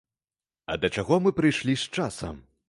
А 0.75 0.77
да 0.85 0.91
чаго 1.01 1.19
мы 1.27 1.35
прыйшлі 1.41 1.73
з 1.83 1.93
часам? 1.99 2.43